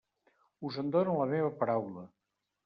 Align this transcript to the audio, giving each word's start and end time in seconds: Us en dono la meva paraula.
Us 0.69 0.79
en 0.83 0.89
dono 0.95 1.13
la 1.19 1.27
meva 1.33 1.53
paraula. 1.61 2.07